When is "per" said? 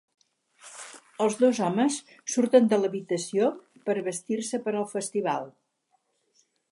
3.89-3.97, 4.67-4.73